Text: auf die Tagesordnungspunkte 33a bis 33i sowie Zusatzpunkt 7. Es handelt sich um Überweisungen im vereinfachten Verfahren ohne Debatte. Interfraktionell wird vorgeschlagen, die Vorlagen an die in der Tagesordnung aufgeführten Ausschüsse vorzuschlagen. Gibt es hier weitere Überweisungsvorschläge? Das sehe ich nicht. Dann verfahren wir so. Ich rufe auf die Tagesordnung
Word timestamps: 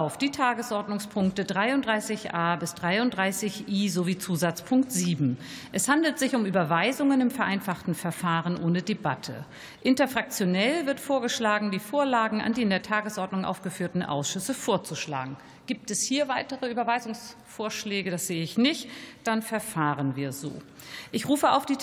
auf 0.00 0.16
die 0.16 0.30
Tagesordnungspunkte 0.30 1.44
33a 1.44 2.56
bis 2.56 2.74
33i 2.74 3.90
sowie 3.90 4.16
Zusatzpunkt 4.16 4.90
7. 4.90 5.36
Es 5.72 5.88
handelt 5.88 6.18
sich 6.18 6.34
um 6.34 6.46
Überweisungen 6.46 7.20
im 7.20 7.30
vereinfachten 7.30 7.94
Verfahren 7.94 8.58
ohne 8.62 8.80
Debatte. 8.80 9.44
Interfraktionell 9.82 10.86
wird 10.86 11.00
vorgeschlagen, 11.00 11.70
die 11.70 11.78
Vorlagen 11.78 12.40
an 12.40 12.54
die 12.54 12.62
in 12.62 12.70
der 12.70 12.82
Tagesordnung 12.82 13.44
aufgeführten 13.44 14.02
Ausschüsse 14.02 14.54
vorzuschlagen. 14.54 15.36
Gibt 15.66 15.90
es 15.92 16.02
hier 16.02 16.26
weitere 16.26 16.68
Überweisungsvorschläge? 16.68 18.10
Das 18.10 18.26
sehe 18.26 18.42
ich 18.42 18.58
nicht. 18.58 18.88
Dann 19.22 19.40
verfahren 19.40 20.16
wir 20.16 20.32
so. 20.32 20.50
Ich 21.12 21.28
rufe 21.28 21.52
auf 21.52 21.64
die 21.64 21.76
Tagesordnung 21.76 21.80